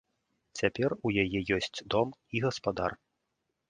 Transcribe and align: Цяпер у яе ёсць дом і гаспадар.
Цяпер 0.61 0.95
у 1.09 1.13
яе 1.25 1.39
ёсць 1.59 1.83
дом 1.97 2.07
і 2.37 2.45
гаспадар. 2.49 2.91